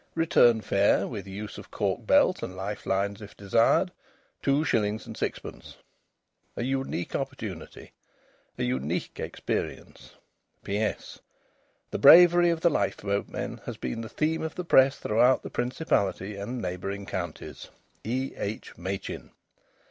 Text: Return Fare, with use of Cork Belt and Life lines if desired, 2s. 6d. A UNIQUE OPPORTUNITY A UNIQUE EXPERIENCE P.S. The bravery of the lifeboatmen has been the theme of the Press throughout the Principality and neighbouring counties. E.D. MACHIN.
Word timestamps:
Return 0.15 0.61
Fare, 0.61 1.05
with 1.07 1.27
use 1.27 1.59
of 1.59 1.69
Cork 1.69 2.07
Belt 2.07 2.41
and 2.41 2.55
Life 2.57 2.87
lines 2.87 3.21
if 3.21 3.37
desired, 3.37 3.91
2s. 4.41 5.03
6d. 5.07 5.75
A 6.57 6.63
UNIQUE 6.63 7.19
OPPORTUNITY 7.19 7.91
A 8.57 8.63
UNIQUE 8.63 9.23
EXPERIENCE 9.23 10.15
P.S. 10.63 11.19
The 11.91 11.99
bravery 11.99 12.49
of 12.49 12.61
the 12.61 12.71
lifeboatmen 12.71 13.61
has 13.67 13.77
been 13.77 14.01
the 14.01 14.09
theme 14.09 14.41
of 14.41 14.55
the 14.55 14.65
Press 14.65 14.97
throughout 14.97 15.43
the 15.43 15.51
Principality 15.51 16.35
and 16.35 16.59
neighbouring 16.59 17.05
counties. 17.05 17.69
E.D. 18.03 18.59
MACHIN. 18.77 19.29